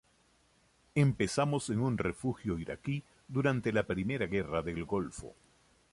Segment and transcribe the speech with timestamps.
[0.95, 5.35] Empezamos en un refugio iraquí durante la primera Guerra del Golfo.